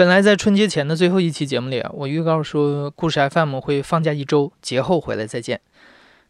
[0.00, 5.60] 本来在春节前的最后一期节目里啊，我预告说故事 FM 会放假一周，节后回来再见。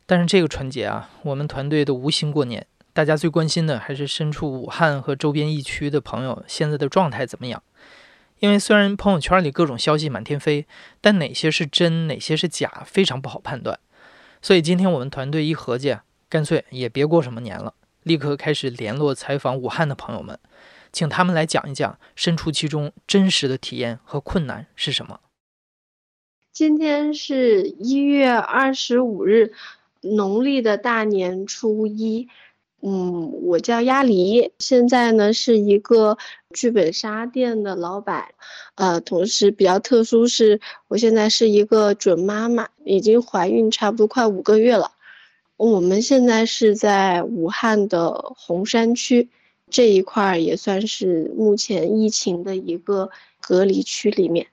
[0.06, 7.62] 但是这个春节啊，我们团队都无心过年，大家最关心的还是身处武汉和周边疫区的朋友现在的状态怎么样。
[8.40, 10.66] 因为虽然朋友圈里各种消息满天飞，
[11.00, 13.78] 但哪些是真，哪些是假，非常不好判断。
[14.42, 15.96] 所以今天我们团队一合计，
[16.28, 20.36] 干脆也别过什么年了，立刻开始联络采访武汉的朋友们。
[20.92, 25.20] 请他们来讲一讲身处其中真实的体验和困难是什么。
[26.52, 29.52] 今天是一月二十五日，
[30.00, 32.28] 农历的大年初一。
[32.82, 36.16] 嗯，我叫鸭梨，现在呢是一个
[36.54, 38.32] 剧本杀店的老板。
[38.74, 44.92] 呃，同时比较特殊是，我现在是一个准妈妈，已经怀孕差不多快五个月了。
[45.58, 49.28] 我们现在是在武汉的洪山区。
[49.70, 54.48] 这一块儿也算是目前疫情的一个隔离区里面。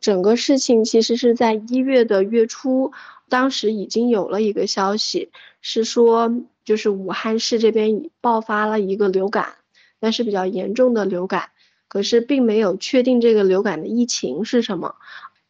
[0.00, 2.92] 整个事情其实是在一月的月初，
[3.28, 5.30] 当时已经有了一个消息，
[5.60, 6.32] 是说
[6.64, 9.56] 就是武汉市这边爆发了一个流感，
[9.98, 11.50] 但是比较严重的流感，
[11.86, 14.94] 可是并没有确定这个流感的疫情是什么。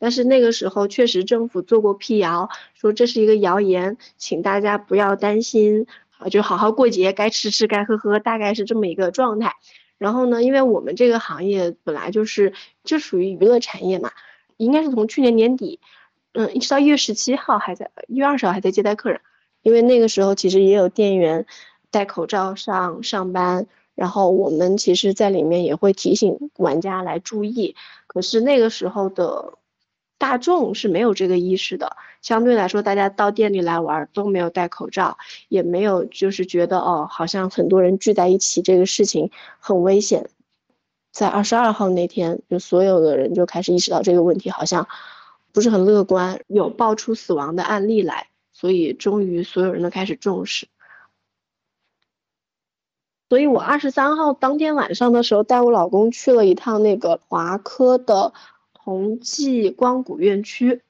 [0.01, 5.87] 但是那个时候确实政府做过辟谣，说这是一个谣言，请大家不要担心。
[6.21, 9.55] 啊，就好好过节，该吃吃，该喝喝，大概是这么一个状态。
[9.97, 12.53] 然后呢，因为我们这个行业本来就是
[12.85, 14.13] 就属于娱乐产业嘛，
[14.59, 15.81] 应该是从去年年底，
[16.33, 19.21] 嗯，一直到一月十七号还在，一月二十号还在接待客人。
[19.63, 21.47] 因为那个时候其实也有店员
[21.91, 27.75] 戴口罩上上班，然后我们其实在里面也会提醒玩家来注意。
[28.07, 29.55] 可是那个时候的。
[30.21, 35.17] 大众是没有这个意识的，相对来说，大家到店里来玩都没有戴口罩，
[35.49, 40.29] 也没有就是觉得哦，好像很多人聚在一起这个事情很危险。
[41.11, 44.87] 在二十二号那天，就所有的人就开始意识到这个问题好像
[45.53, 50.69] 不是很乐观，有爆出死亡的案例来，所以终于所有人都开始重视。
[53.31, 58.35] 所以我二十三号当天晚上的时候，带我老公去了一趟那个华科的。
[58.91, 60.81] 同济光谷院区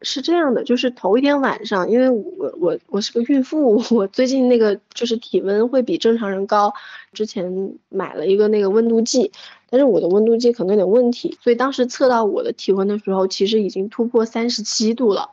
[0.00, 6.72] 是这样的，就是头一天晚上，因为我我我是个孕妇， 我最近那个就是体温会比正常人高，
[7.12, 9.30] 之前买了一个那个温度计，
[9.68, 15.28] 但是我的温度计可能有点问题，所以当时测到我的体温的时候，其实已经突破三十七度了。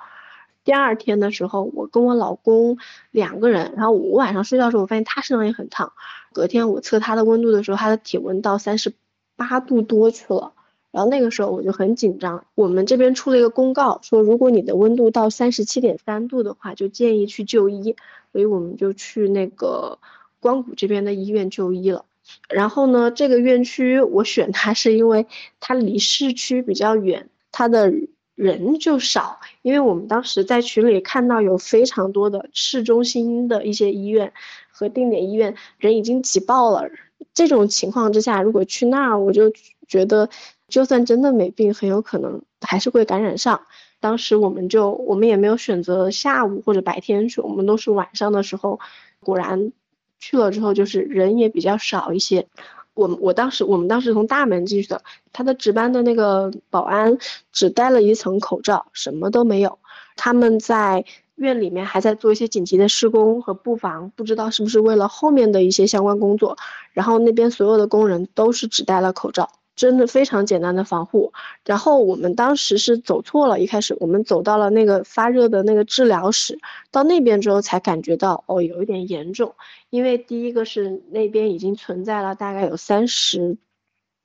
[0.66, 2.78] 第二天的时候，我跟我老公
[3.12, 5.94] 两个人，然后我晚上睡觉的时候，我发现他身上也很烫，
[6.34, 8.92] 隔天我测他的温度的时候，他的体温到三十
[9.38, 10.52] 八度多去了。
[10.98, 17.96] 然后那个时候我就很紧张，我们这边出了一个公告，说如果你的温度到三十七点三度的话，就建议去就医，
[18.32, 20.00] 所以我们就去那个
[20.40, 22.06] 光谷这边的医院就医了。
[22.50, 25.28] 然后呢，这个院区我选它是因为
[25.60, 27.94] 它离市区比较远，它的
[28.34, 29.40] 人就少。
[29.62, 34.34] 因为我们当时在群里看到有非常多的市中心的一些医院
[34.72, 36.90] 和定点医院人已经挤爆了，
[37.36, 39.54] 这种情况之下，如果去那儿，我就
[39.88, 40.28] 觉得。
[40.68, 43.62] 就算真的没病，很有可能还是会感染上。
[44.00, 48.80] 当时我们就我们也没有选择下午或者白天去，我们都是晚上的时候。
[49.20, 49.74] 果然
[50.20, 52.48] 去了之后，就是人也比较少一些。
[52.94, 55.02] 我我当时我们当时从大门进去的，
[55.34, 57.18] 他的值班的那个保安
[57.52, 59.80] 只戴了一层口罩，什么都没有。
[60.16, 61.04] 他们在
[61.36, 66.58] 院里面还在做一些紧急的施工和布防，不知道是不是为了后面的一些相关工作。
[66.92, 69.50] 然后那边所有的工人都是只戴了口罩。
[69.78, 71.32] 真的非常简单的防护，
[71.64, 76.60] 然后我们当时是走错了，一开始我们走到了那个发热的那个治疗室，
[76.92, 79.54] 到那边之后才感觉到哦有一点严重，
[79.92, 83.56] 因为第一个是那边已经存在了大概有三十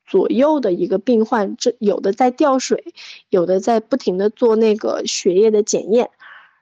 [0.06, 2.94] 左右的一个病患，这有的在吊水，
[3.28, 6.08] 有的在不停的做那个血液的检验，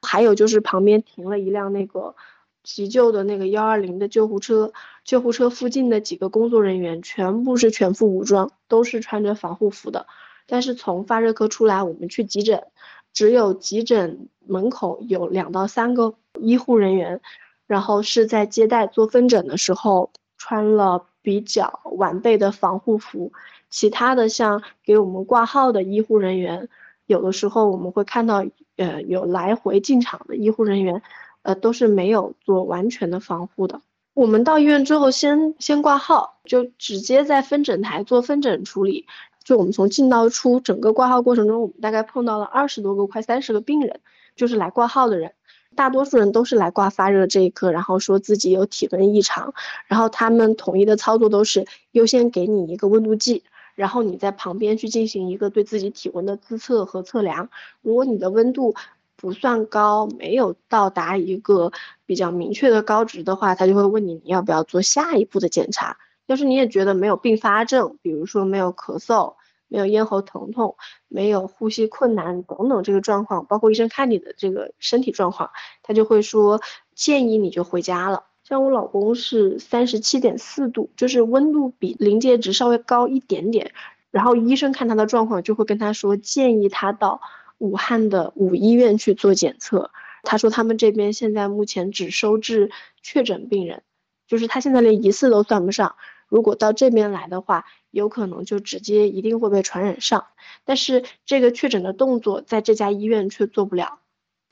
[0.03, 2.17] 还有就是旁边停了一辆那个。
[2.63, 4.73] 急救的那个幺二零的救护车，
[5.05, 10.07] 救护车附近的几个工作人员全部是全副武装，都是穿着防护服的。
[10.47, 12.65] 但是从发热科出来，我们去急诊，
[13.13, 17.21] 只有急诊门口有两到三个医护人员，
[17.67, 23.33] 然后是在接待做分诊的时候穿了比较完备的防护服。
[23.71, 26.69] 其他的像给我们挂号的医护人员，
[27.07, 28.45] 有的时候我们会看到，
[28.77, 31.01] 呃，有来回进场的医护人员。
[31.43, 33.81] 呃，都是没有做完全的防护的。
[34.15, 39.07] 我们到医院之后，先先挂号，就直接在分诊台做分诊处理。
[39.43, 44.01] 就我们从进到出，整个挂号过程中，我们大概碰到了二十多个、快三十个病人，
[44.37, 45.33] 就是来挂号的人。
[45.77, 49.55] 大多数人都是来挂发热这一科，然后说自己有体温异常，
[49.87, 53.45] 然后他们统一的操作都是优先给你一个温度计，
[53.77, 57.49] 然后你在旁边去进行一个对自己体温的自测和测量。
[57.83, 58.75] 如果你的温度
[59.21, 61.71] 不算高，没有到达一个
[62.07, 65.99] 比较明确的高值的话，他就会问你你要不要做下一步的检查。
[66.27, 69.35] 要是你也觉得没有并发症，比如说没有咳嗽。
[69.73, 70.75] 没有咽喉疼痛，
[71.07, 75.49] 没有呼吸困难等等这个状况，包括医生看你的这个身体状况，
[75.85, 76.61] 他就会说
[76.97, 78.25] 建议你就回家了。
[78.43, 83.71] 像我老公是三十七点四度，就是温度比临界值稍微高一点点，
[84.11, 87.21] 然后医生看他的状况就会跟他说建议他到
[87.61, 89.93] 武汉的五医院去做检测。
[90.25, 92.71] 他说他们这边现在目前只收治
[93.01, 93.83] 确诊病人，
[94.27, 95.95] 就是他现在连疑似都算不上。
[96.29, 100.27] 如果到这边来的话，有可能就直接一定会被传染上。
[100.65, 104.01] 但是这个确诊的动作在这家医院却做不了。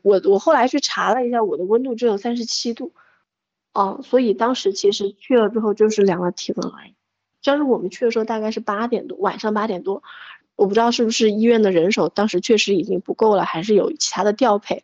[0.02, 2.93] 我我后来去查了一下，我的温度只有三十七度，
[3.75, 6.94] 哦，所以当时其实去了之后就是量了体温而已。
[7.44, 10.02] 当时我们去的时候大概是八点多，晚上八点多，
[10.58, 14.82] 我不知道是不是医院的人手当时确实已经不够了，还是有其他的调配。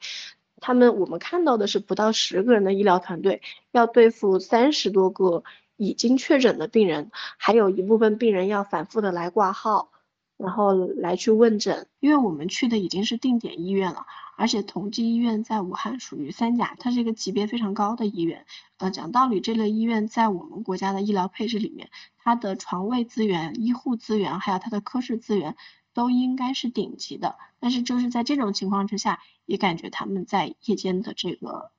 [0.60, 3.42] 他们我们看到的是不到十个人的医疗团队
[3.72, 5.44] 要对付三十多个。
[5.76, 9.90] 已经确诊的病人，还有一部分病人要反复的来挂号，
[10.36, 11.86] 然后来去问诊。
[12.00, 18.46] 因为我们去的已经是定点医院了，而且同济医院在武汉属于三甲，它是一个级别非常高的医院。
[18.78, 25.56] 呃，讲道理，这类医院在我们国家的医疗配置里面，它的床位资源、医护资源，还有它的科室资源，
[25.92, 27.36] 都应该是顶级的。
[27.60, 31.70] 但是就是在这种情况之下，也感觉他们在夜间的这个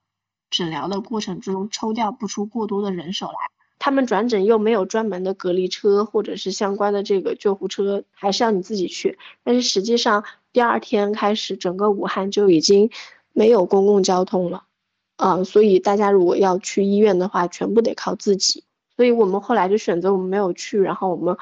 [0.50, 3.55] 诊疗的过程之中，抽调不出过多的人手来。
[3.78, 9.18] 他们转诊又没有专门的隔离车，或者是相关的这个救护车，还是要你自己去。
[9.44, 10.24] 但是实际上
[10.54, 12.90] 第二天开始，整个武汉就已经
[13.34, 14.64] 没有公共交通了，
[15.18, 18.64] 啊，所以大家如果要去医院的话，全部得靠自己。
[18.96, 21.36] 所以我们后来就选择我们没有去，然后我们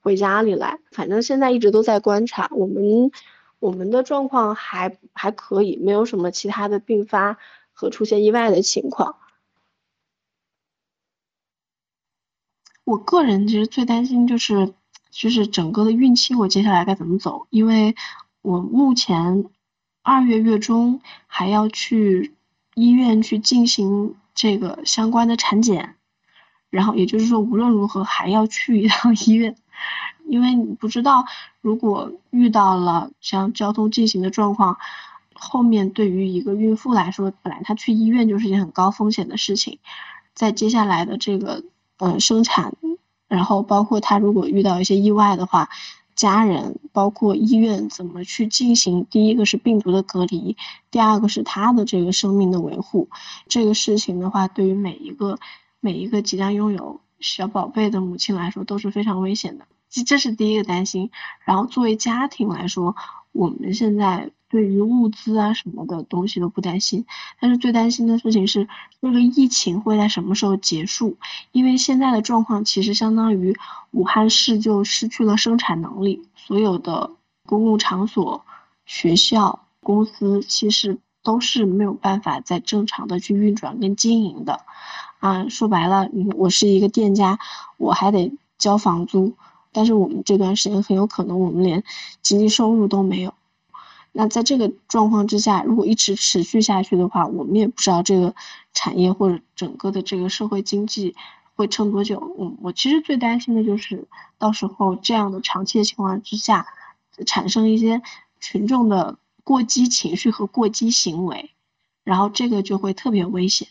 [0.00, 0.78] 回家里来。
[0.92, 3.10] 反正现在一直都在观察，我们
[3.58, 7.36] 我们的状况还还可以，没有什么其他的并发
[7.72, 9.16] 和出现意外的情况。
[12.90, 14.74] 我个人其实最担心就是，
[15.12, 17.46] 就是整个的孕期我接下来该怎么走？
[17.48, 17.94] 因为
[18.42, 19.44] 我目前
[20.02, 22.34] 二月月中还要去
[22.74, 25.94] 医院去进行这个相关的产检，
[26.68, 29.54] 然后也就是说无论如何还要去一趟医院，
[30.26, 31.24] 因为你不知道
[31.60, 34.78] 如果遇到了像交通进行的状况，
[35.32, 39.78] 后面对于一个孕妇来说，本来她去医院就是一件很高风险的事情，
[40.34, 41.62] 在接下来的这个。
[42.00, 42.74] 嗯，生产，
[43.28, 45.68] 然后包括他如果遇到一些意外的话，
[46.14, 49.06] 家人包括医院怎么去进行？
[49.10, 50.56] 第一个是病毒的隔离，
[50.90, 53.08] 第二个是他的这个生命的维护。
[53.48, 55.38] 这个事情的话，对于每一个
[55.80, 61.10] 每一个即将拥有小宝贝的母亲来说都是非常危险的，这这是第一个担心。
[61.44, 62.96] 然后作为家庭来说，
[63.32, 64.30] 我们现在。
[64.50, 67.06] 对于物资啊什么的东西都不担心，
[67.38, 68.66] 但是最担心的事情是
[69.00, 71.16] 这个疫情会在什么时候结束？
[71.52, 73.56] 因为现在的状况其实相当于
[73.92, 77.12] 武汉市就失去了生产能力，所有的
[77.46, 78.44] 公共场所、
[78.86, 84.62] 学校、公司其实都是没有办法再正常的去运转跟经营的。
[85.20, 87.38] 啊，说白了，我是一个店家，
[87.76, 89.34] 我还得交房租，
[89.72, 91.82] 但是我们这段时间很有可能我们连
[92.22, 93.34] 经济收入都没有。
[94.12, 98.34] 那在这个状况之下，如果一直持续下去的话，我们也不知道这个
[98.72, 101.14] 产业或者整个的这个社会经济
[101.54, 102.34] 会撑多久。
[102.38, 106.66] 嗯，我其实最担心的就是到时候这样的长期的情况之下，
[107.24, 108.02] 产生一些
[108.40, 111.50] 群众的过激情绪和过激行为，
[112.02, 113.68] 然后这个就会特别危险。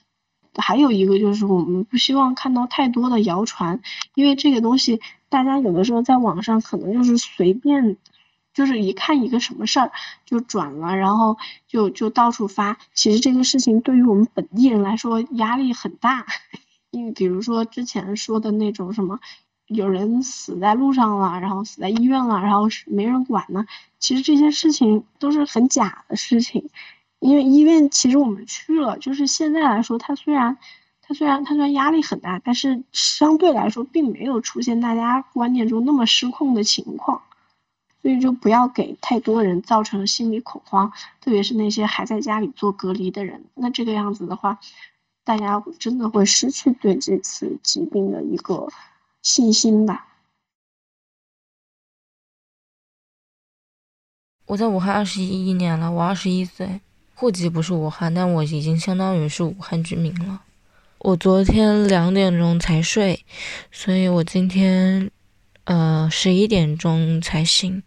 [0.56, 3.82] 还有一个就是我们不希望看到太多的谣传，
[4.16, 7.98] 因为这个东西大家有的时候在网上可能就是随便。
[8.52, 9.92] 就是一看一个什么事儿
[10.26, 12.78] 就转了，然后就就到处发。
[12.94, 16.26] 其实这个事情对于我们本地人来说压力很大，
[16.90, 19.20] 因为比如说之前说的那种什么，
[19.68, 23.66] 有人死在路上了，然后死在医院了，然后是没人管呢。
[24.00, 26.70] 其实这些事情都是很假的事情，
[27.20, 30.58] 因为医院其实我们去了，就是现在来说，它虽然
[31.10, 37.24] 它虽然它虽然压力很大，但是相对来说并没有出现大家观念中那么失控的情况。
[38.02, 43.44] 所以就不要给太多人造成心理恐慌，特别是那些还在家里做隔离的人。
[43.56, 44.58] 那这个样子的话，
[45.26, 48.70] 大家真的会失去对这次疾病的一个
[49.22, 50.08] 信心吧。
[54.46, 56.80] 我在武汉二十一年了，我二十一岁，
[57.16, 60.44] 户籍不是武汉，但我已经相当于是武汉居民了。
[61.00, 63.26] 我昨天两点钟才睡，
[63.72, 65.12] 所以我今天。
[65.66, 67.84] 呃十一点钟才醒，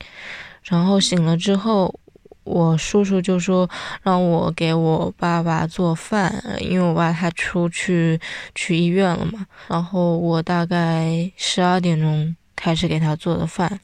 [0.63, 1.99] 然后醒了之后。
[2.45, 3.71] 我叔叔就说
[4.03, 8.21] 让我给我爸爸做饭，因为我爸他出去
[8.53, 9.47] 去医院了嘛。
[9.69, 13.79] 然后我大概十二点钟开始给他做的饭，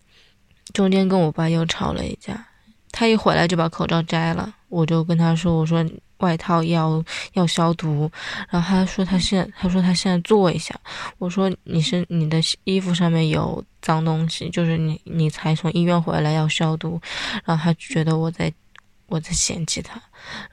[0.72, 2.48] 中间跟我爸又吵了一架。
[2.90, 5.84] 他一回来就把口罩摘了，我就跟他说：“我说
[6.18, 8.10] 外套要要消毒。”
[8.50, 10.74] 然后他说他现在他说他现在做一下。
[11.18, 17.00] 我说你是你的衣服上面有脏东西，就是你你才从医院回来要消毒。
[17.44, 18.52] 然后他觉得我在
[19.06, 20.00] 我在嫌弃他，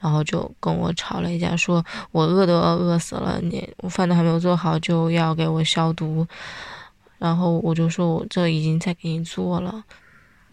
[0.00, 6.26] 然后就跟我吵了一架，说我饿都要饿死了，你我饭都还没有做好就要给我消毒。
[7.18, 9.84] 然后我就说我这已经在给你做了。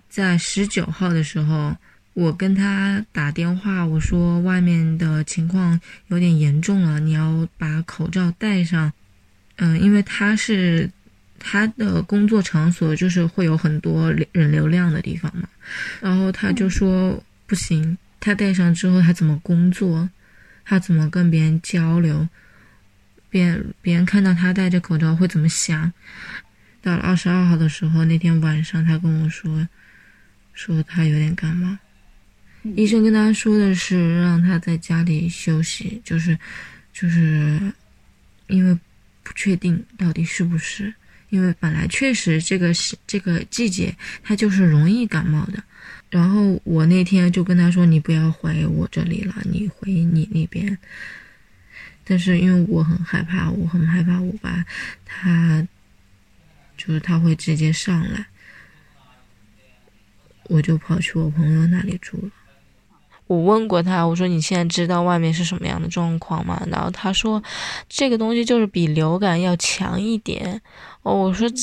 [0.10, 1.74] 在十九号的时候，
[2.13, 8.93] 我跟他打电话，我说外面的情况有点严重了，你要把口罩戴上。
[9.55, 10.89] 嗯，因为他是
[11.39, 15.48] 他的工作场所就是会有很多人流量的地方嘛，
[16.01, 20.10] 然后他就说不行，他戴上之后他怎么工作，
[20.65, 22.27] 他怎么跟别人交流，
[23.29, 25.91] 别人别人看到他戴着口罩会怎么想？
[26.82, 29.67] 到了二十二号的时候，那天晚上他跟我说。
[30.55, 31.75] 说他有点感冒，
[32.75, 36.38] 医生跟他说的是让他在家里休息，就是，
[36.93, 37.60] 就是，
[38.48, 38.74] 因为
[39.22, 40.93] 不确定到底是不是，
[41.29, 45.62] 因为本来确实这个是这个季节他就是容易感冒的。
[46.10, 50.77] 然后我那天就跟他说：“你不要回我这里了，你回你那边。”
[52.05, 54.63] 但是因为我很害怕，我很害怕我爸
[55.05, 55.67] 他，
[56.77, 58.25] 就是他会直接上来。
[60.43, 62.32] 我就跑去我朋友那里住了。
[63.27, 66.62] 我问过他，我说你现在知道外面是什么样的状况吗？
[66.70, 67.42] 然后他说，
[67.88, 70.62] 这个东西就是比流感要强一点。
[71.03, 71.56] 哦，我说这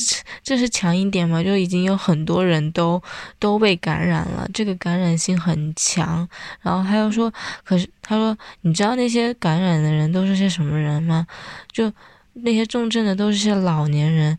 [0.42, 1.42] 这是强一点吗？
[1.42, 3.02] 就已经有很多人都
[3.38, 6.28] 都被感染了，这个感染性很强。
[6.60, 7.32] 然后他又说，
[7.64, 11.26] 可是他说，你知道那些感染的人都是些什么人吗？
[11.72, 11.90] 就
[12.34, 14.38] 那些重症的都是些老年人，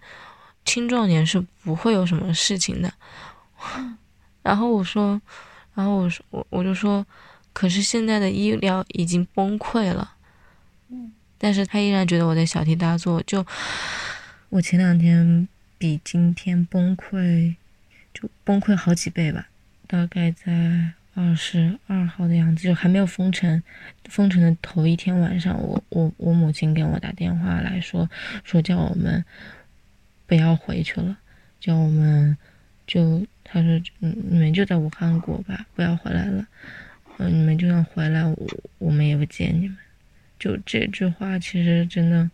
[0.65, 2.91] 青壮年是不会有什么事情的。
[4.43, 5.19] 然后我说，
[5.81, 7.03] 然后我说我我就说，
[7.53, 10.13] 可是现在的医疗已经崩溃了，
[10.89, 13.19] 嗯，但是他依然觉得我在小题大做。
[13.23, 13.43] 就
[14.49, 15.47] 我前两天
[15.79, 17.55] 比今天崩溃，
[18.13, 19.47] 就崩溃好几倍吧。
[19.87, 23.63] 大概在二十二号的样子，就还没有封城，
[24.05, 28.07] 封城的头一天晚上，我我我母亲给我打电话来说，
[28.43, 29.25] 说叫我们
[30.27, 31.17] 不要回去了，
[31.59, 32.37] 叫我们
[32.85, 33.25] 就。
[33.53, 36.47] 他说：“嗯，你们就在武汉过吧，不要回来了。
[37.17, 39.77] 嗯，你们就算回来，我我们也不见你们。”
[40.39, 42.31] 就这句话，其实真的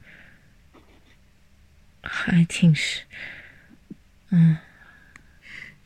[2.04, 3.02] 还挺是，
[4.30, 4.58] 嗯。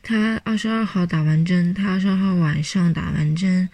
[0.02, 3.68] 他二十二号打完针，他二十二号晚上打完针，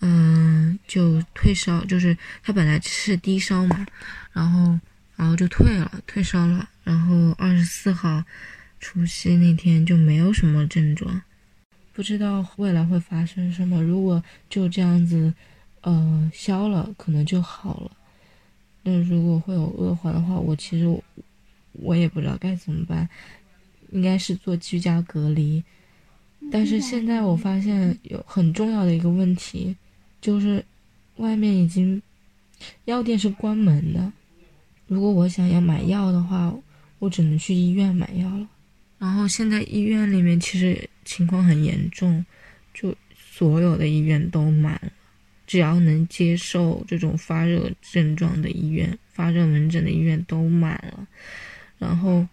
[0.00, 3.86] 嗯，就退烧，就是他本来是低烧嘛，
[4.32, 4.78] 然后
[5.16, 8.22] 然后就退了，退烧了，然后二十四号。
[8.80, 11.22] 除夕那天就没有什么症状，
[11.92, 13.82] 不知道未来会发生什么。
[13.82, 15.32] 如果就这样子，
[15.82, 17.90] 呃，消了，可能就好了。
[18.82, 21.02] 那如果会有恶化的话，我其实
[21.72, 23.06] 我也不知道该怎么办，
[23.92, 25.62] 应该是做居家隔离。
[26.50, 29.76] 但是现在我发现有很重要的一个问题，
[30.22, 30.64] 就是
[31.16, 32.00] 外面已经
[32.86, 34.10] 药店是关门的。
[34.86, 36.52] 如果我想要买药的话，
[36.98, 38.48] 我只能去医院买药了。
[39.00, 42.22] 然后现在医院里面其实情况很严重，
[42.74, 44.92] 就所有的医院都满了，
[45.46, 51.08] 只要能接受这种发热症状的医院、发热门诊的医院都满了。
[51.78, 52.28] 然后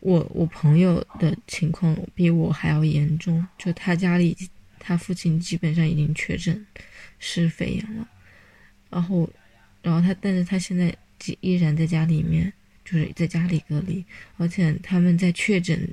[0.00, 4.34] 我我朋友的情况比我还要严重，就他家里
[4.78, 6.66] 他父亲基本上已经确诊
[7.18, 8.08] 是肺炎了，
[8.88, 9.28] 然后
[9.82, 10.96] 然后他但是他现在
[11.40, 12.50] 依然在家里面。
[12.90, 14.02] 就是在家里隔离，
[14.38, 15.92] 而且他们在确诊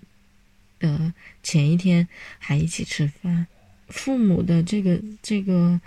[0.80, 1.12] 的
[1.44, 2.08] 前一天
[2.40, 3.46] 还一起吃饭。
[3.90, 5.78] 父母的这个这个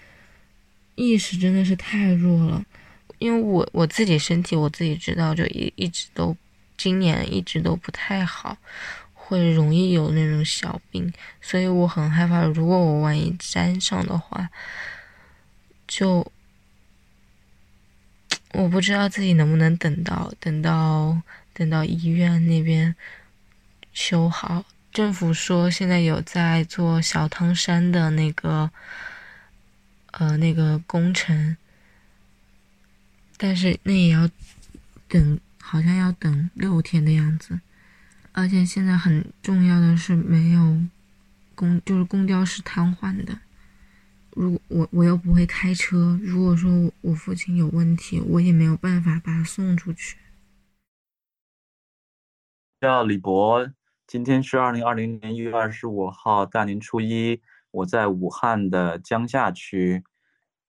[0.97, 2.63] 意识真的是太弱了，
[3.19, 6.37] 因为我我自己身体我自己知道，就一一直都
[6.77, 8.59] 今年一直都不太好，
[9.15, 11.11] 会容易有那种小病，
[11.41, 14.51] 所以我很害怕，如果我万一沾上的话，
[15.87, 16.31] 就。
[18.53, 21.21] 我不知道自己能不能等到等到
[21.53, 22.95] 等到医院那边
[23.93, 24.65] 修好。
[24.91, 28.71] 政府说现在有在做小汤山的那个
[30.13, 31.57] 呃那个工程，
[33.37, 34.29] 但是那也要
[35.09, 37.61] 等，好像要等六天的样子。
[38.33, 40.81] 而且现在很重要的是没有
[41.55, 43.39] 公，就是公交是瘫痪的。
[44.39, 50.17] 如果我我又不会开车，如果说我父亲有问题，我也没有办法把他送出去。
[52.81, 53.69] 叫李博，
[54.07, 57.43] 今天是二零二零年一月二十五号，大年初一，
[57.73, 60.05] 我在武汉的江夏区，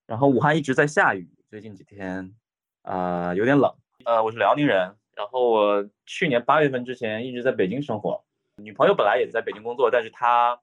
[0.07, 2.33] 然后武汉一直在下雨，最近几天，
[2.81, 3.71] 呃，有点冷。
[4.03, 10.59] 呃，我是辽宁人，然后我去年八月份之前一直在北京生活，女朋友本来也在北京工作，但是她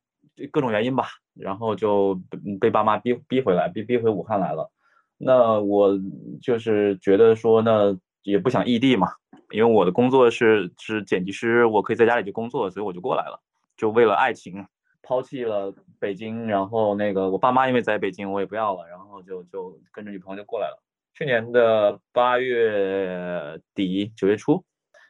[0.50, 2.20] 各种原因吧，然后就
[2.60, 4.70] 被爸妈逼逼回来，逼逼回武汉来了。
[5.18, 5.98] 那我
[6.42, 9.08] 就是觉得说，那也不想异地嘛。
[9.50, 13.40] 因为我的工作是是剪辑师，我可以在家里就工作，所以我就过来了。
[13.76, 14.66] 就为了爱情，
[15.02, 20.82] 抛弃了北京，然后那个我爸妈因为在北京，我也不要了，然后就就跟着女朋友就过来了。
[21.14, 24.64] 去年的八月底九月初，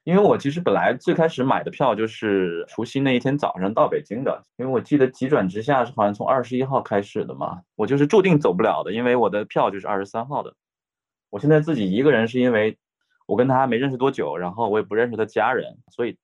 [0.07, 10.55] 因为我其实本来最开始买的票就是除夕那一天早上到北京的，因为我记得急转直下是好像从二十一号开始的嘛，我就是注定走不了的，因为我的票就是二十三号的。
[11.31, 12.79] 我现在自己一个人是因为。
[13.29, 16.17] 我跟他没认识多久，然后我也不认识他家人，所以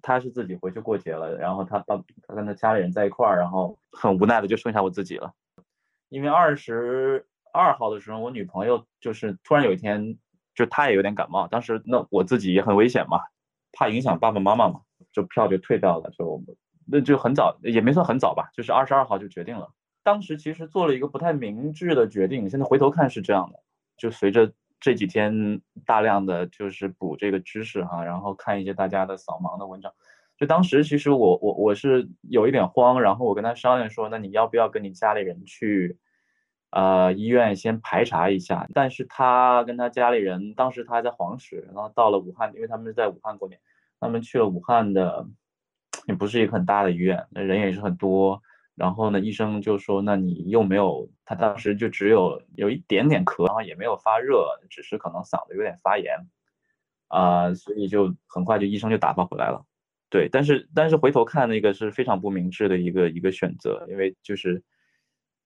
[0.00, 1.36] 他是自己回去过节了。
[1.36, 5.30] 然后他爸他跟他家里人在一块儿，然后很无奈的就剩下我自己了。
[6.08, 10.16] 因为二十二号的时候，我女朋友就是突然有一天，
[10.56, 13.20] 就他也有点感冒，当时那我自己也很危险嘛，
[13.72, 14.80] 怕影响爸爸妈妈嘛，
[15.12, 16.42] 就票就退掉了，就
[16.90, 19.70] 那就很早也没算很早吧，就是二十二号就决定了。
[20.02, 23.60] 当时其实做了一个不太明智的决定，现在回头看是这样的，
[23.96, 24.52] 就随着。
[24.78, 29.90] 这几天大量的就是补这个知识哈，然后看一些大家的扫盲的文章。
[30.36, 35.96] 就当时其实我我我是有一点慌，然后我跟他商量说，那你要不要跟你家里人去，
[36.70, 38.66] 呃医院先排查一下？
[38.74, 43.60] 但是他跟他家里人当时他还在黄石，然后到了武汉，因为他们是在武汉过年，
[44.00, 45.26] 他们去了武汉的，
[46.06, 48.42] 也不是一个很大的医院，那人也是很多。
[48.74, 56.14] 然后呢，医生就说：“那你又没有，他当时就只有有一点点咳，然后也没有发热，只是可能嗓子有点发炎，
[57.08, 59.64] 啊，所以就很快就医生就打发回来了。
[60.10, 64.62] 对，但是但是回头看那个是非常不明智的一个一个选择，因为就是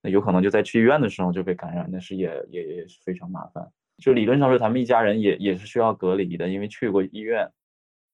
[0.03, 3.71] 那有可能就在去医院的时候就被感染，那是也也也是非常麻烦。
[3.99, 7.51] 就理论上说，他们一家人也也是需要隔离的，因为去过医院。”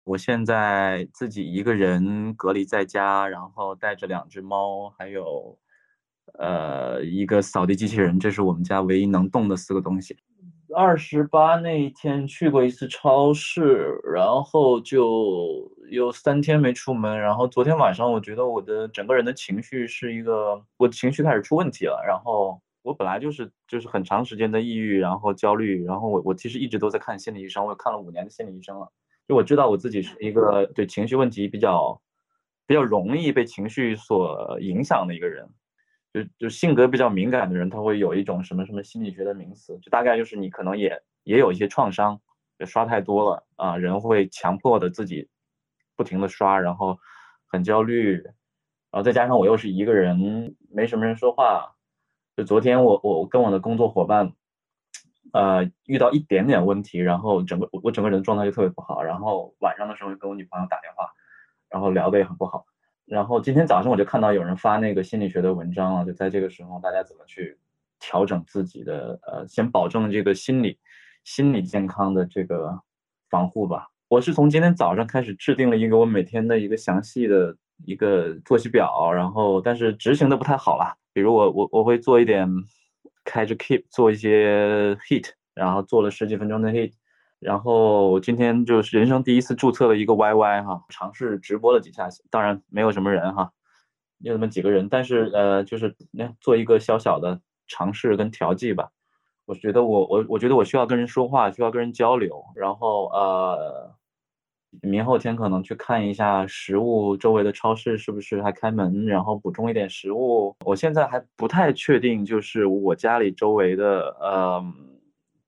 [0.07, 5.59] 我现在自己一个人隔离在家，然后带着两只猫，还有，
[6.38, 10.16] 呃，一个扫地机器人，这是我们家唯一能动的四个东西。
[10.74, 17.18] 二十八那一天去过一次超市，然后就有三天没出门。
[17.18, 22.02] 然后昨天晚上，我觉得我的整个人的情绪是一个，我情绪开始出问题了。
[22.07, 28.90] 然后我本来就是就是很长时间的抑郁，然后焦虑，然后我我其实一直都在看心理医生，我看了五年的心理医生了。
[29.29, 32.00] 就我知道我自己是一个对情绪问题比较
[32.66, 35.48] 比较容易被情绪所影响的一个人，
[36.16, 42.18] 就就性格比较敏感的人，他会有一种什么什么心理学的名词，就大概就是你可能也也有一些创伤，
[42.64, 45.29] 刷太多了啊，人会强迫的自己
[45.94, 46.98] 不停的刷，然后
[47.46, 48.14] 很焦虑，
[48.90, 51.74] 然后再加上我又是一个人，没什么人说话，
[52.35, 54.33] 就昨天我我跟我的工作伙伴。
[55.33, 61.11] 呃，遇到一点点问题，然后整个我整个人状态就特别不好，然后晚上的时候跟我女朋友打电话，
[61.68, 62.64] 然后聊的也很不好，
[63.06, 67.56] 然后今天早上我就看到有人发那个心理学的文章了，就在这个时候大家怎么去
[67.98, 70.78] 调整自己的呃，先保证这个心理
[71.24, 72.78] 心理健康的这个
[73.30, 73.88] 防护吧。
[74.08, 82.48] 我是从今天早上开始制定了一个我每天的一个详细的一个作息表，然后但是执行的不太好了，比如我我我会做一点。
[83.28, 86.92] 开着 Keep 做一些 Hit，然后做了十几分钟的 Hit，
[87.46, 93.52] 然后今天就是人生第一次注册了一个 YY 哈，尝试直播了几下，当然没有什么人哈，
[94.18, 98.88] 有那么几个人，但是呃就是那做一个小小的尝试跟调剂吧。
[99.44, 103.94] 我觉得我我我觉得我需要跟人说话，需要跟人交流，然后呃。
[104.82, 110.54] 明后天可能去看一下食物，周围的超市是不是还开门，然后补充一点食物。
[110.66, 114.62] 我现在还不太确定，就是我家里周围的呃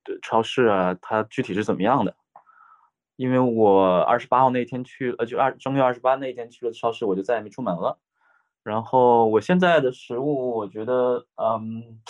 [0.05, 2.15] 对超市啊，它具体是怎么样的。
[3.17, 7.99] 因为我二十八号那天去，呃，就二正月二十八那天去了超市，我就再也没出门了。
[8.63, 12.01] 然后我现在的食物，我觉得，嗯，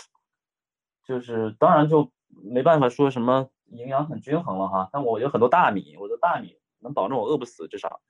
[1.05, 2.11] 就是当然就
[2.45, 4.89] 没办法说什么营养很均衡了哈。
[4.93, 6.57] 但我有很多大米，我的大米。
[6.81, 8.01] 能保证我饿不死，至少，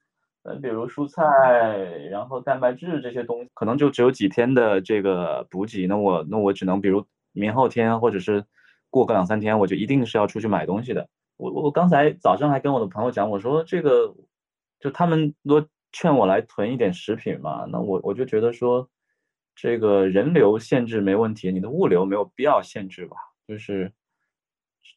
[0.43, 1.25] 嗯，比如蔬菜，
[2.11, 5.87] 然后蛋白质这些东西，可能就只有几天的这个补给。
[5.87, 8.45] 那我那我只能，比如明后天或者是
[8.91, 11.09] 过个两三天，我就一定是要出去买东西的。
[11.37, 14.15] 我我刚才早上还跟我的朋友讲，我说这个
[14.81, 18.89] 就他们都劝我来囤一点食品嘛，那我我就觉得说，
[19.55, 23.17] 这个人流限制没问题，你的物流没有必要限制吧？
[23.47, 23.93] 就是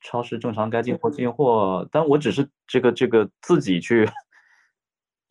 [0.04, 4.10] 超市正常该进货进货，但我只是这个这个自己去，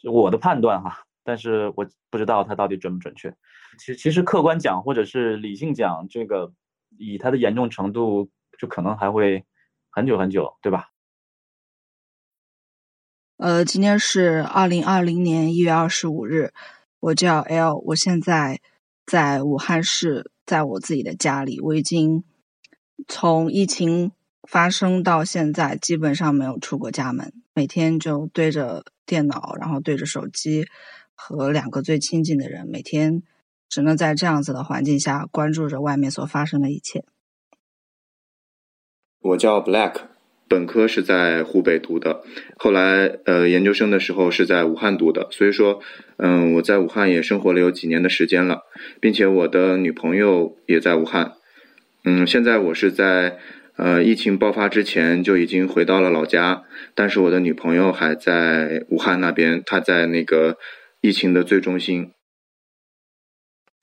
[0.04, 3.34] 我的判断哈，但是我不知道它到底准不准确。
[3.78, 6.52] 其实其实客观讲或者是理性讲，这个
[6.98, 9.46] 以它的严重程度，就可能还会
[9.88, 10.90] 很久很久，对吧？
[13.38, 16.52] 呃，今天是二零二零年一月二十五日，
[17.00, 18.60] 我叫 L，我现在
[19.06, 21.58] 在武汉市，在我自己的家里。
[21.62, 22.22] 我已经
[23.08, 24.12] 从疫情
[24.46, 30.66] 发生到现在，基本上没有出过家门，每天就对着电脑，然后对着手机，
[31.14, 33.22] 和两个最亲近的人，每天
[33.70, 37.06] 只能在这样子的环境下关注着外面所发生的一切。
[39.20, 39.94] 我叫 Black。
[40.48, 42.24] 本科是在湖北读的，
[42.56, 45.80] 后来呃研究生的时候是在武汉读的，所以说
[46.16, 48.62] 嗯我在武汉也生活了有几年的时间了，
[49.00, 51.34] 并且我的女朋友也在武汉，
[52.02, 53.38] 嗯现在我是在
[53.76, 56.64] 呃疫情爆发之前就已经回到了老家，
[56.96, 60.58] 但是我的女朋友还在武汉那边，她在那个
[61.00, 62.10] 疫情的最中心，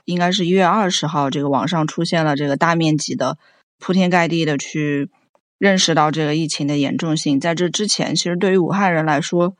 [0.04, 3.38] 应该是一月二十号，这个网上出现了这个大面积的
[3.80, 5.08] 铺天盖地的去。
[5.58, 9.56] 认识到这个疫情的严重性，在这之前，其实对于武汉人来说，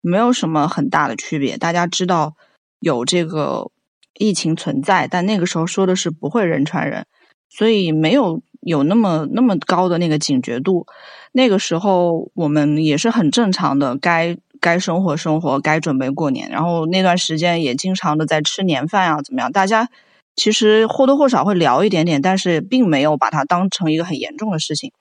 [0.00, 1.56] 没有什么很大的区别。
[1.56, 2.34] 大家知道
[2.80, 3.70] 有这个
[4.18, 7.06] 疫情存在，但那个时候说的是不会人传人，
[7.48, 10.86] 所以没有有那么那么高的那个警觉度。
[11.32, 16.50] 那个时候我们也是很正常的，该该生活生活，该准备过年。
[16.50, 19.50] 然后那段时间也经常的在吃年饭啊，怎么样？
[19.50, 19.88] 大家
[20.36, 24.92] 其实或多或少会聊一点点，但是并没有把它当成一个很严重的事情。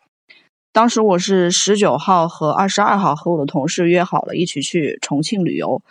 [0.78, 5.82] 当时我是十九号和二十二号和我的同事约好了一起去重庆旅游，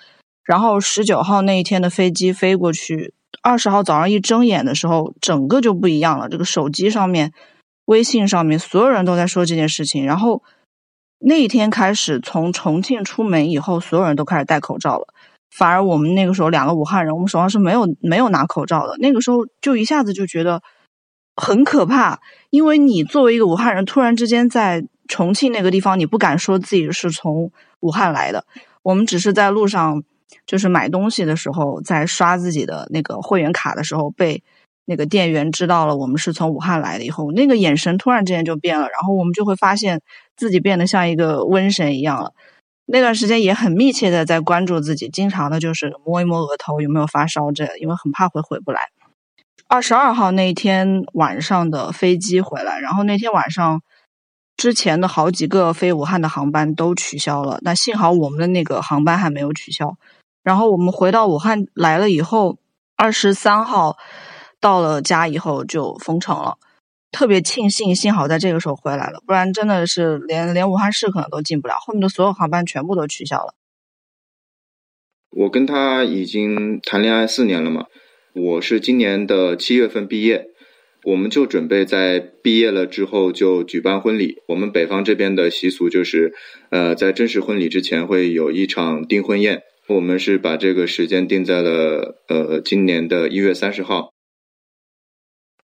[0.44, 6.28] 然后十九号那一天的飞机飞过去，二十号早上一睁眼的时候，整个就不一样了。
[6.28, 7.32] 这个手机上面、
[7.86, 10.06] 微信上面，所有人都在说这件事情。
[10.06, 10.44] 然后
[11.18, 15.08] 那一天开始，从重庆出门以后，所有人都开始戴口罩了。
[15.50, 18.96] 反而我们那个时候两个武汉人，我们手上是没有没有拿口罩的。
[18.98, 20.62] 那个时候就一下子就觉得。
[21.36, 22.20] 很可怕，
[22.50, 28.44] 因为你作为一个武汉人，突然之间在重庆那个地方，你不敢说自己是从武汉来的。
[28.82, 30.02] 我们只是在路上，
[30.46, 34.42] 就是买东西的时候，在刷自己的那个会员卡的时候，被
[34.86, 40.00] 那个店员知道了我们是从武汉来的以后，那个眼神突然之间就变了，然后我们就会发现
[40.36, 42.32] 自己变得像一个瘟神一样了。
[42.86, 48.80] 那段时间也很密切的在关注自己，经常的就是摸一摸额头有没有发烧，这因为很怕会回不来。
[49.68, 53.82] 二十二号那天晚上的飞机回来，然后那天晚上
[54.56, 57.58] 之前的好几个飞武汉的航班都取消了。
[57.62, 59.96] 那幸好我们的那个航班还没有取消。
[60.42, 62.58] 然后我们回到武汉来了以后，
[62.96, 63.96] 二十三号
[64.60, 66.56] 到了家以后就封城了。
[67.10, 71.74] 特别庆幸，幸好在这个时候回来了，不然真的是连连武汉市可能都进不了。
[71.80, 73.54] 后面的所有航班全部都取消了。
[75.30, 77.86] 我跟他已经谈恋爱四年了嘛。
[78.38, 80.48] 我是今年的七月份毕业，
[81.04, 84.42] 我们就准备在毕业了之后就举办婚礼。
[84.46, 86.34] 我们北方这边的习俗就是，
[86.68, 89.62] 呃，在正式婚礼之前会有一场订婚宴。
[89.88, 94.12] 我们是把这个时间定在了呃今年的一月三十号。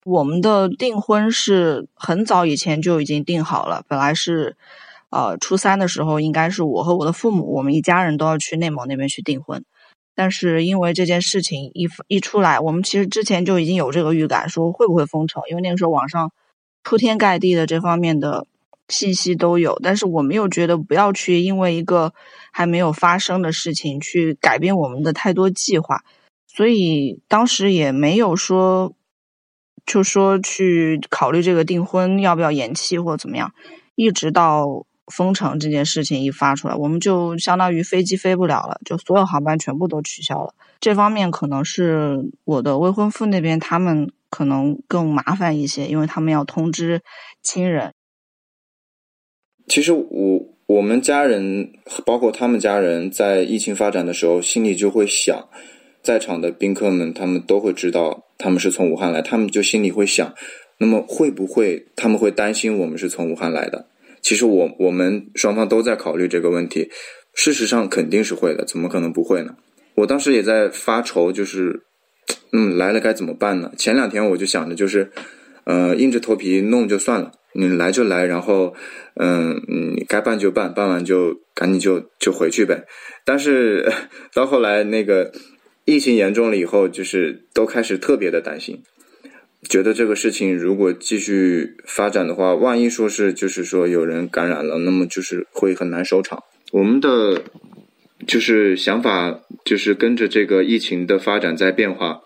[0.04, 4.58] 我们的订婚是很早以前就已经定好了，本来是
[5.10, 9.64] 呃初三的时候，应该是我和我的父母，我们一家人都要去内蒙那边去订婚。
[10.20, 15.44] 但是因为这件事情一一出来，我们其实之前就已经有这个预感，说会不会封城？
[15.48, 16.32] 因为那个时候网上
[16.82, 18.48] 铺天盖地的这方面的
[18.90, 19.80] 信息都有。
[19.84, 22.14] 但是我们又觉得不要去因为一个
[22.52, 26.04] 还没有发生的事情去改变我们的太多计划，
[26.48, 28.96] 所以当时也没有说
[29.86, 33.54] 就说去考虑这个订婚要不要延期或怎么样，
[33.94, 34.88] 一直到。
[35.12, 40.54] 封城这件事情一发出来，我们就相当于飞机飞不了了，就所有航班全部都取消了。
[40.80, 47.02] 这方面可能是我的未婚夫那边，他们可能更麻烦一些，因为他们要通知
[47.42, 47.94] 亲人。
[49.68, 51.72] 其实我我们家人，
[52.06, 55.48] 包括他们家人，在疫情发展的时候，心里就会想，
[56.04, 60.34] 在场的宾客们，他们都会知道他们是从武汉来，他们就心里会想，
[60.78, 63.88] 那么会不会他们会担心我们是从武汉来的？
[64.22, 66.90] 其实我我们双方都在考虑这个问题，
[67.34, 69.56] 事实上肯定是会的，怎么可能不会呢？
[69.96, 71.82] 我当时也在发愁，就是，
[72.52, 73.72] 嗯，来了该怎么办呢？
[73.78, 75.12] 前两天我就想着，就是，
[75.66, 78.76] 呃，硬着头皮弄就算了，你来就来，然后
[79.16, 82.86] 嗯嗯，该办就办，办完就赶紧就就回去呗。
[83.26, 83.92] 但是
[84.36, 85.32] 到后来那个
[85.86, 88.84] 疫情严重了以后，就是都开始特别的担心。
[89.70, 96.44] 觉得这个事情如果继续发展的话，万一说是就是说有人感染了，那么就是会很难收场。
[96.72, 97.44] 我们的
[98.26, 102.22] 就是想法就是跟着这个疫情的发展在变化，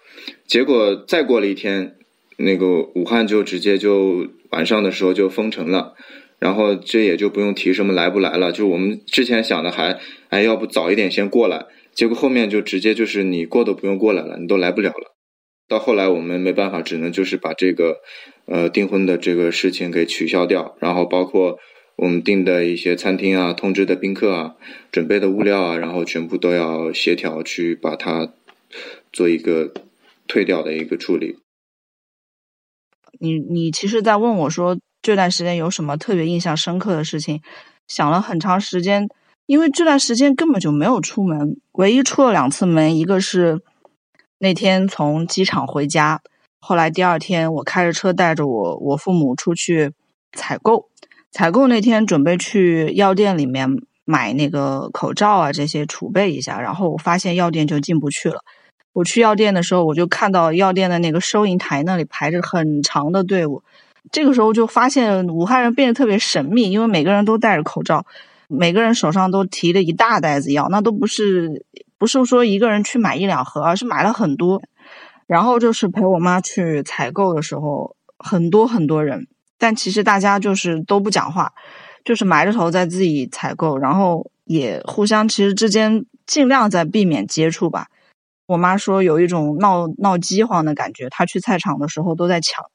[0.45, 1.95] 结果再过了一天，
[2.37, 5.93] 那个武汉就直接就晚上的时候就封城了，
[6.39, 9.99] 然后这也就不用提什么来不来了，就我们之前想的还
[10.29, 15.15] 哎要不早一点先过来，结果后面就直接就是你过都不用过来了，你都来不了了。
[15.71, 18.01] 到后来我们没办法，只能就是把这个，
[18.43, 21.59] 呃，订婚的这个事情给取消掉，然后包括
[21.95, 24.55] 我们订的一些餐厅啊、通知的宾客啊、
[24.91, 28.33] 准备的物料啊，然后全部都要协调去把它
[29.13, 29.73] 做一个
[30.27, 31.37] 退掉的一个处理。
[33.17, 37.39] 你你其实，在问我说这段时间有什么特别印象深刻的事情，
[37.87, 39.07] 想了很长时间，
[39.45, 43.61] 因为这段时间根本就没有出门，唯一出了两次门，一个是。
[44.43, 46.19] 那天从机场回家，
[46.59, 49.91] 后来第二天我开着车带着我我父母出去
[50.33, 50.89] 采购。
[51.31, 53.69] 采购那天准备去药店里面
[54.03, 58.43] 买那个口罩啊这些储备一下，然后我发现药店就进不去了。
[58.93, 63.61] 我去药店的时候，我就看到药店的那个收银台那里排着很长的队伍。
[64.11, 68.07] 这个时候就发现武汉人变得特别神秘，因为每个人都戴着口罩，
[68.47, 71.63] 每个人手上都提着一大袋子药，那都不是。
[72.01, 74.59] 不是说一个人去买一两盒，而是买了很多。
[75.27, 79.27] 然后就是陪我妈去采购的时候，很多很多人，
[79.59, 81.53] 但其实大家就是都不讲话，
[82.03, 87.85] 就是埋着头在自己采购，然后也互相其实之间尽量在避免接触吧。
[88.47, 92.65] 我妈说有一种闹闹饥荒的感觉，她去菜场的时候都在抢。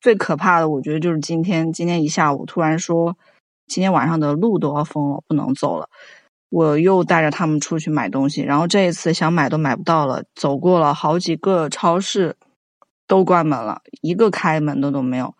[0.00, 3.18] 最可怕的，我觉得就是今天今天一下午突然说，
[3.66, 5.90] 今天晚上的路都要封了，不能走了。
[6.48, 12.36] 我又带着他们出去买东西，然后这一次想买都买不到了，走过了好几个超市，
[13.06, 15.34] 都关门了，一个开门的都没有。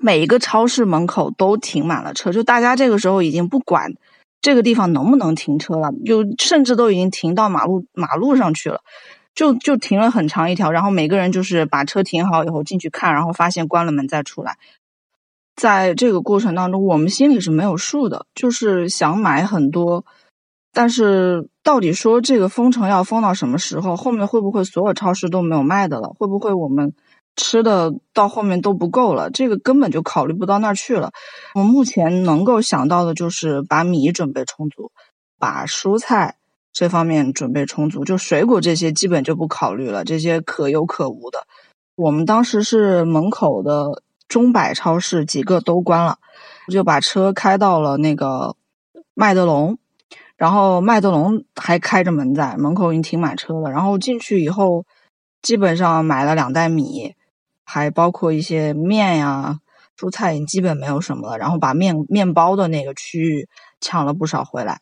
[0.00, 3.92] 每一个超市门口都停满了车，就大家这个时候已经不管
[4.40, 8.82] 这个地方能不能停车了，就甚至都已经停到马路马路上去了，
[9.34, 14.58] 就就停了很长一条，然后每个人就是把车停好以后进去看，然后发现关了门再出来。
[15.58, 20.04] 在这个过程当中，我们心里是没有数的，就是想买很多，
[20.72, 23.96] 但是到底说这个封城要封到什么时候？
[23.96, 26.14] 后面会不会所有超市都没有卖的了？
[26.16, 26.94] 会不会我们
[27.34, 29.30] 吃的到后面都不够了？
[29.30, 31.10] 这个根本就考虑不到那儿去了。
[31.56, 34.92] 我目前能够想到的就是把米准备充足，
[35.40, 36.36] 把蔬菜
[36.72, 41.40] 这方面准备充足，就水果这些基本就不考虑了，这些可有可无的。
[41.96, 44.04] 我们当时是门口的。
[44.28, 46.18] 中百超市几个都关了，
[46.66, 48.54] 我就把车开到了那个
[49.14, 49.78] 麦德龙，
[50.36, 53.70] 然后麦德龙还开着门在门口已经停满车了。
[53.70, 54.84] 然后进去以后，
[55.42, 57.14] 基本上买了两袋米，
[57.64, 59.60] 还包括一些面呀、
[59.96, 61.38] 蔬菜，已经基本没有什么了。
[61.38, 63.48] 然后把面面包的那个区域
[63.80, 64.80] 抢了不少回来。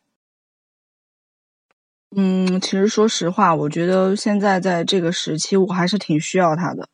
[2.14, 6.88] 嗯，其实说实话，我觉得现在在这个时期，我还是挺需要它的。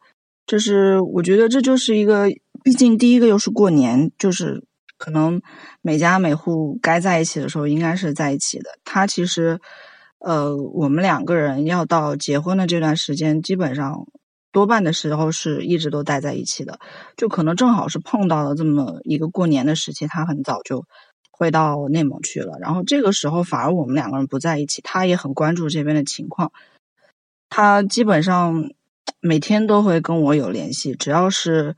[0.47, 2.29] 就是我觉得这就是一个，
[2.63, 4.65] 毕竟第一个又是过年，就是
[4.99, 5.41] 可能
[5.81, 8.71] 每家每户该在一起的时候应该是在一起的。
[8.85, 9.61] 他其实，
[10.19, 14.07] 呃，我们两个人要到结婚的这段时间，基本上
[14.53, 16.79] 多半的时候是一直都待在一起的。
[17.17, 20.85] 就可能正好是碰到了这么一个过年的时期，他很早就
[21.31, 22.59] 会到内蒙去了。
[22.61, 26.53] 然后这个时候反而我们两个人不在一起，他也很关注这边的情况，
[27.49, 28.71] 他基本上。
[29.25, 31.77] 每天都会跟我有联系，只要是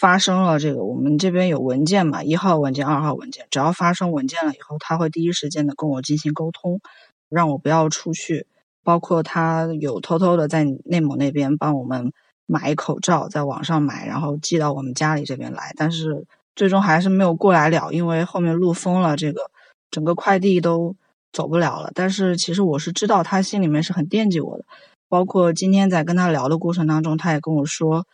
[0.00, 6.80] 发生了这个，我们这边有文件嘛，一号文件、二号文件，只要发生文件了以后，他会第一时间的跟我进行沟通，
[7.28, 8.46] 让我不要出去。
[8.82, 12.14] 包括他有偷偷的在内蒙那边帮我们
[12.46, 16.24] 买口罩，在网上买，然后寄到我们家里这边来，但是
[16.56, 19.50] 最终还是没有过来了，因为后面路封了，这个
[19.90, 20.96] 整个快递都
[21.30, 21.90] 走不了了。
[21.94, 24.64] 但是其实我是知道他心里面是很惦记我的。
[25.10, 28.06] 包括今天在跟他聊的过程当中，他也跟我说，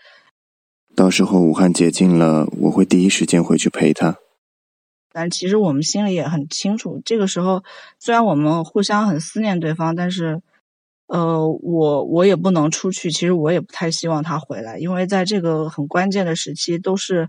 [0.96, 4.16] 到时候武汉解禁了，我会第一时间回去陪他。
[5.12, 7.62] 但其实我们心里也很清楚，这个时候
[7.98, 10.40] 虽然我们互相很思念对方，但是，
[11.06, 13.10] 呃，我我也不能出去。
[13.10, 17.28] 其实我也不太希望他回来，因为在这个很关键的时期，都是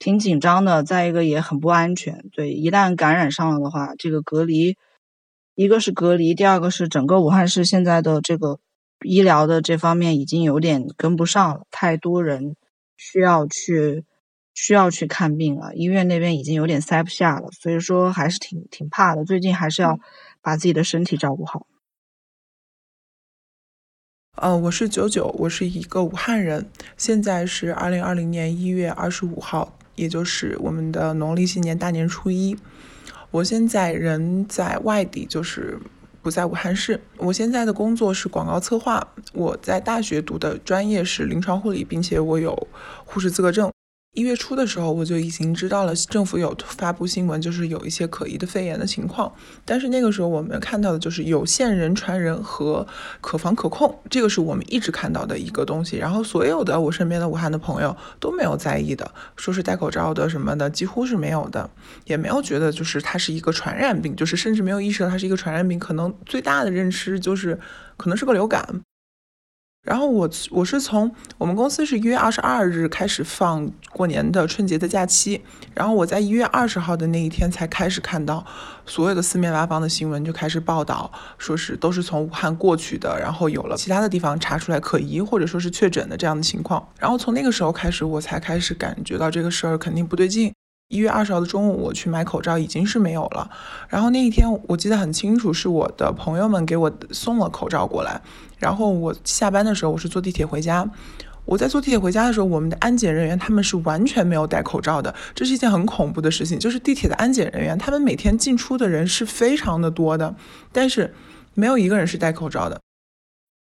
[0.00, 0.82] 挺紧张的。
[0.82, 2.24] 再一个也很不安全。
[2.32, 4.76] 对，一旦感染上了的话，这个隔离，
[5.54, 8.58] 一个是隔离，第二个是整个武汉市现在的这个。
[9.04, 12.56] 医疗的这方面已经有点跟不上了，太多人
[12.98, 14.04] 需要去
[14.52, 19.24] 需要去看病了，医院那边已经有点塞不下了，所以说还是挺挺怕的。
[19.24, 19.98] 最近还是要
[20.42, 21.66] 把自己的身体照顾好。
[24.36, 32.56] 呃，我是九九，我是一个武汉人，现在是二零二零年一月二十五号，也就是我们的农历新年大年初一。
[33.30, 35.78] 我现在人在外地，就是
[36.22, 37.00] 不在武汉市。
[37.16, 42.68] 我现在的工作是广告策划，我在大学读的专业是临床护理，并且我有
[43.04, 43.70] 护士资格证。
[44.14, 49.32] 一月初的时候，我就已经知道了政府有发布新闻，就是有一些可疑的肺炎的情况。
[49.64, 52.84] 但是那个时候我们看到的就是有限人传人和
[53.20, 55.98] 可防可控，这个是我们一直看到的一个东西。
[55.98, 61.70] 然后所有的我身边的武汉的朋友都没有在意的，说是戴口罩的什么的几乎是没有的，
[62.06, 65.78] 也没有觉得就是它是一个传染病，就是甚至没有意识到它是一个传染病。
[65.78, 67.56] 可能最大的认知就是
[67.96, 68.80] 可能是个流感。
[69.82, 75.40] 然后我我是从我们公司是一月二十二日开始放过年的春节的假期，
[75.74, 78.44] 然后我在一月二十号的那一天才开始看到
[78.84, 90.52] 所有的四面八方的新闻就开始报道，说是都是从武汉过去的，然后有了其他的地方查出来可疑或者说是确诊的这样的情况，然后从那个时候开始我才开始感觉到这个事儿肯定不对劲。
[90.88, 93.50] 一月二十号的中午，我去买口罩已经是没有了。
[93.88, 98.22] 然后那一天我记得很清楚，是我的朋友们给我送了口罩过来。
[98.58, 100.88] 然后我下班的时候，我是坐地铁回家。
[101.44, 105.14] 我在坐地铁回家的时候，我们的安检人员他们是完全没有戴口罩的。
[105.34, 110.34] 这是一件很恐怖的事情，就是地铁的安检人员，他们每天进出的人是非常的多的，
[110.72, 111.14] 但是
[111.54, 112.78] 没有一个人是戴口罩的。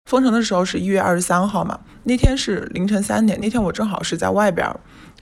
[0.10, 4.70] 封城的时候是一月二十三号嘛，那天是凌晨三点，那天我正好是在外边。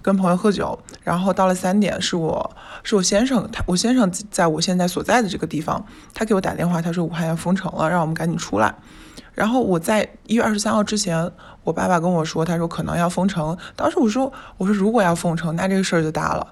[0.04, 8.76] 跟朋友喝酒，然后到了三点，是我是我先生，他我先生在我现在所在的这个地方，他给我打电话，他说武汉要封城了，让我们赶紧出来。
[9.34, 11.32] 然后我在一月二十三号之前，
[11.64, 13.58] 我爸爸跟我说，他说可能要封城。
[13.76, 16.46] 当时我说，我说如果要封城，那这个事儿就大了。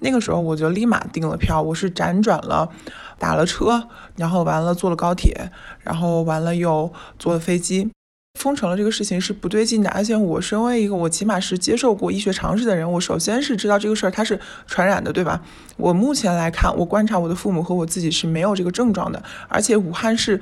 [0.00, 2.68] 那个时候我就立马订了票，我是辗转了，
[3.18, 7.90] 打了车，然后完了坐了高铁，然后完了又坐了飞机。
[8.40, 15.40] 封城了这个事情是不对劲的，而且我身为一个我起码是接受过医学常识的人，我首先是知道这个事儿它是传染的，对吧？
[15.76, 20.38] 我目前来看，我观察我的父母和我自己是没有这个症状的，而且武汉是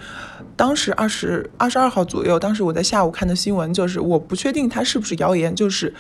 [0.57, 5.95] 当时二十二十二号左右，当时我在下午看的新闻，就是我不确定它是不是谣言，就是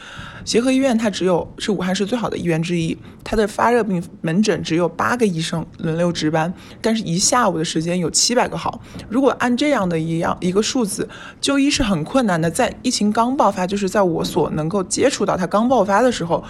[0.44, 11.06] 协和医院它只有是武汉市最好的医院之一，它的发热病门诊只有八个医生轮流值班，但是一下午的时间有七百个号，如果按这样的一样一个数字，
[11.38, 11.82] 就医是。
[11.82, 16.44] 很困难的，在疫情刚爆发，就是在我所能够接触到它刚爆发的时候，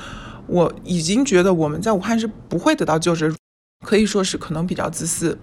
[0.47, 3.35] 我已经觉得我们在武汉是不会得到救治，
[3.83, 5.39] 可以说是可能比较自私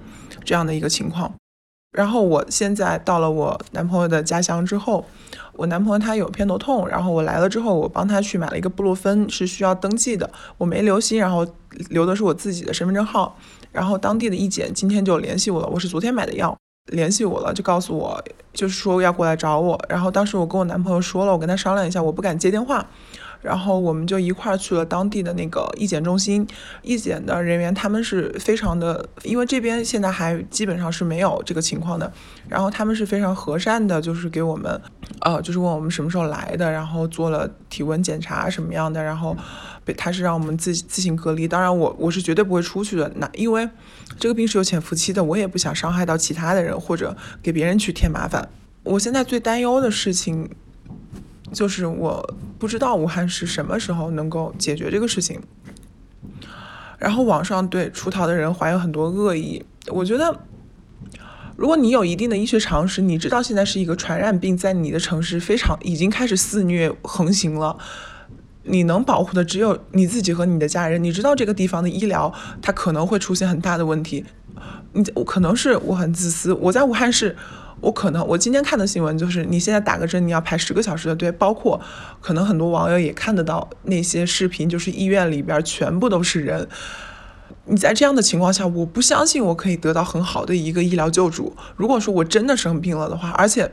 [0.45, 1.33] 这样的一个情况。
[1.91, 5.05] 然后我现在到了我男朋友的家乡之后，
[5.53, 11.45] 我男朋友他有偏头痛，然后我来了之后，我帮他去买了一个布洛芬，是需要登记的，我没留心，然后
[11.89, 13.35] 留的是我自己的身份证号，
[13.71, 16.55] 然后当地的医检今天就联系我了，我是昨天买的药。
[16.91, 18.19] 联系我了，就告诉我，
[18.51, 19.79] 就是说要过来找我。
[19.87, 22.83] 然后当时我跟我男朋友说了，我跟他商量一下，我不敢接电话。
[23.41, 26.45] 然后我们就一块儿去了当地的那个医检中心，
[26.81, 32.11] 医检的人员他们是非常的，因为这边现在还基本上是没有这个情况的。
[32.47, 34.81] 然后他们是非常和善的，就是给我们，
[35.21, 39.37] 呃，就是问我们什么时候来的，然后做了体温检查什么样的，然后
[39.85, 41.47] 被他是让我们自自行隔离。
[41.47, 43.69] 当然我我是绝对不会出去的，那因为
[44.19, 48.49] 这个病是有潜伏期的，我也不想伤害到其他的人或者给别人去添麻烦。
[48.83, 50.49] 我现在最担忧的事情。
[51.51, 55.39] 就是我不知道武汉是什么时候能够解决这个事情，
[56.97, 59.65] 然后网上对出逃的人怀有很多恶意。
[59.87, 60.41] 我觉得，
[61.55, 67.77] 如果你有一定的医学常识，你知道现在是一个传染病在你的城市非常已经开始肆虐横行了，
[68.63, 71.03] 你能保护的只有你自己和你的家人。
[71.03, 72.31] 你知道这个地方的医疗
[72.61, 74.23] 它可能会出现很大的问题，
[74.93, 77.35] 你可能是我很自私，我在武汉市。
[77.81, 81.79] 我可能我今天看的新闻就是，你现在打个针你要排十个小时的队，包括
[82.21, 86.67] 可能很多网友也看得到那些视频，就是医院里边全部都是人。
[87.65, 91.55] 你在这样的情况下，我不相信我可以得到很好的一个医疗救助。
[91.75, 93.71] 如果说我真的生病了的话，而且。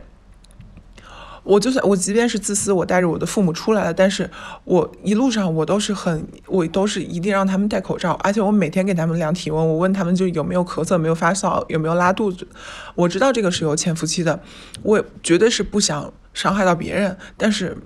[1.47, 4.29] 我就算我即便是自私，我带着我的父母出来了，但是
[4.65, 12.49] 我一路上我都是很，我都是一定让他们戴口罩，而且我每天给他们量体温，我问他们就有没有咳嗽，没有发烧，有没有拉肚子。
[12.97, 14.43] 我知道这个是有潜伏期的，
[14.83, 17.77] 我绝对是不想伤害到别人，但是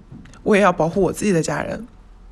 [0.43, 1.87] 我也要保护我自己的家人。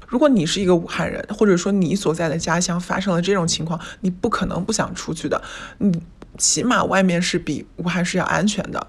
[0.06, 5.42] 如果你是一个武汉人，或者说你所在的家乡发生了这种情况，你不可能不想出去的，
[5.76, 6.00] 你
[6.38, 8.86] 起码外面是比武汉是要安全的。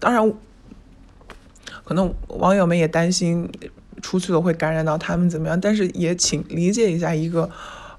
[0.00, 0.32] 当然。
[1.84, 3.50] 可能网友们也担心
[4.02, 5.60] 出去了会感染到他们怎么样？
[5.60, 7.48] 但是也请理解一下一个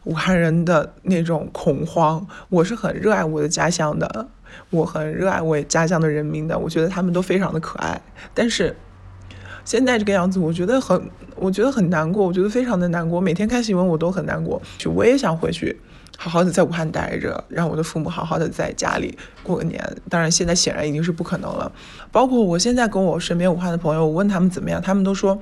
[0.03, 2.25] 武汉人的那种恐慌。
[2.49, 4.27] 我是很热爱我的家乡的，
[4.69, 8.01] 我很热爱我家乡的人民的，我觉得他们都非常的可爱。
[8.33, 8.75] 但是
[9.63, 13.19] 现在这个样子，我觉得很，我觉得很难过，我觉得非常的难过。
[13.19, 15.79] 每天看新闻我都很难过，就我也想回去。
[16.17, 19.79] 好好的在武汉待着，让我的父母好好的在家里过个年。
[20.09, 21.71] 当然，现在显然已经是不可能了。
[22.11, 25.37] 包括我现在跟我身边武汉的朋友，我问他们怎么样，他们都说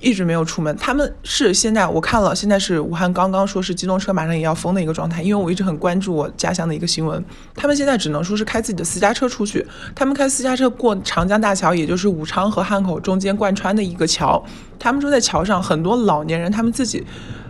[0.00, 0.76] 一直没有出门。
[0.76, 5.22] 他们是现在我看了，现在是武汉刚刚说是机动车马上也要封的一个状态。
[5.22, 7.24] 因为我一直很关注我家乡的一个新闻，
[7.54, 9.66] 他们现在只能说是开自己的私家车出去。
[9.94, 14.44] 他们开私家车过长江大桥，也就是武昌和汉口中间贯穿的一个桥。
[14.78, 17.04] 他们说在桥上很多老年人，他们自己。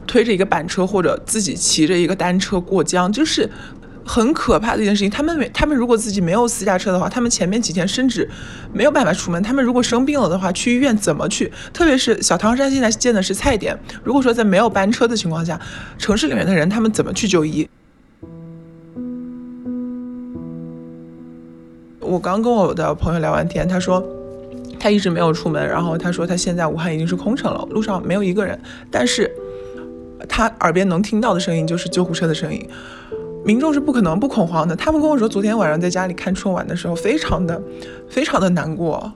[0.08, 3.48] 推着一个板车或者自己骑着一个单车过江，就是
[4.04, 5.10] 很可怕的一件事情。
[5.10, 8.28] 他们没，他们如果自己没有私家车的话，他们前面几天甚至
[8.72, 9.40] 没有办法出门。
[9.42, 11.52] 他们如果生病了的话，去医院怎么去？
[11.74, 15.60] 特别是小汤山现在建的是菜点，如果说在没有班车的情况下，
[15.98, 17.68] 城市里面的人他们怎么去就医？
[22.00, 24.02] 我刚跟我的朋友聊完天，他说
[24.80, 28.58] 他一直没有出门，然后他说他现在武汉已经是空城了，路上没有一个人，
[28.90, 29.30] 但是。
[30.28, 32.68] 他耳边能听到的声音就是救护车的声音，
[33.44, 34.76] 民众是不可能不恐慌的。
[34.76, 37.60] 他们跟我说，昨天晚上在家里看春晚的时候，非常的、
[38.08, 39.12] 非常的难过。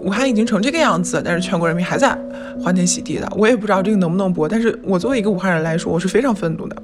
[0.00, 2.16] 武汉已经成这个样子，但是全国人民还在
[2.62, 3.30] 欢天喜地的。
[3.36, 6.76] 我也不知道这个能不能播，但是我作为一个武汉人来说，我是非常愤怒的。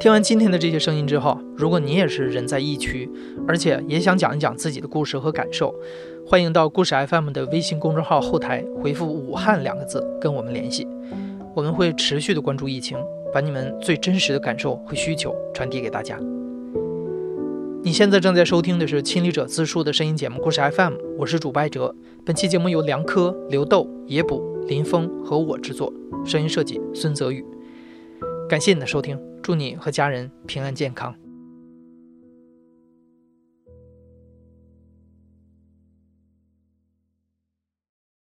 [0.00, 3.06] 听完今天的这些声音之后，如果你也是人在疫区，
[3.46, 5.74] 而且也想讲一讲自己的故事和感受，
[6.26, 10.88] 欢迎到故事 FM 的微信公众号后台回复“武汉”两个字跟我们联系，
[11.54, 12.96] 我们会持续的关注疫情，
[13.30, 16.18] 把你们最真实的感受和需求传递给大家。
[17.82, 21.94] 你现在正在收听的是亲历者自述的声音节目《故事 FM》，我是主播艾哲。
[22.24, 25.92] 本期节目由梁科、刘豆、野捕、林峰和我制作，
[26.24, 27.44] 声音设计孙泽宇。
[28.48, 29.29] 感谢你的收听。
[29.42, 31.14] 祝你和家人平安健康。